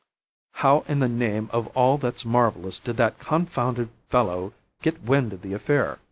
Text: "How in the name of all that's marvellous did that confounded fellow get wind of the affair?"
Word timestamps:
"How 0.53 0.83
in 0.87 0.97
the 0.97 1.07
name 1.07 1.47
of 1.53 1.67
all 1.77 1.99
that's 1.99 2.25
marvellous 2.25 2.79
did 2.79 2.97
that 2.97 3.19
confounded 3.19 3.89
fellow 4.09 4.51
get 4.81 5.03
wind 5.03 5.31
of 5.31 5.43
the 5.43 5.53
affair?" 5.53 5.99